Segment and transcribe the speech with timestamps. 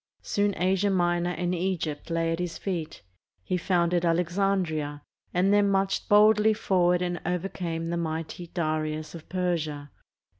[0.23, 3.03] Soon Asia Minor and Egypt lay at his feet.
[3.43, 9.91] He founded Alexandria, and then marched boldly forward and overcame the mighty Darius of Persia.